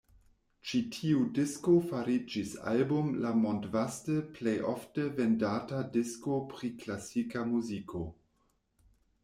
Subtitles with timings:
[0.69, 8.03] Ĉi tiu disko fariĝis Album la mondvaste plejofte vendata disko pri klasika muziko.